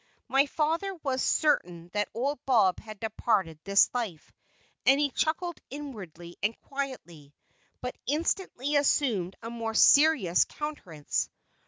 [0.27, 4.33] My father was certain that old Bob had departed this life,
[4.83, 7.35] and he chuckled inwardly and quietly,
[7.81, 11.29] but instantly assumed a most serious countenance.